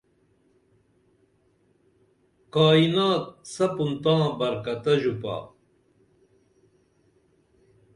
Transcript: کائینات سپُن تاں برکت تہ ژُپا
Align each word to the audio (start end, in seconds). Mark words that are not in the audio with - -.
کائینات 2.53 3.23
سپُن 3.53 3.91
تاں 4.03 4.23
برکت 4.39 4.77
تہ 4.83 4.93
ژُپا 5.01 5.35